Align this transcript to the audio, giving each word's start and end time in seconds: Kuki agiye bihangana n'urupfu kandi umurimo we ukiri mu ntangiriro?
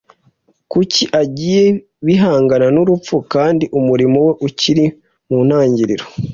Kuki 0.71 1.03
agiye 1.21 1.63
bihangana 2.05 2.67
n'urupfu 2.75 3.15
kandi 3.33 3.65
umurimo 3.79 4.17
we 4.27 4.31
ukiri 4.47 4.85
mu 5.29 5.39
ntangiriro? 5.47 6.05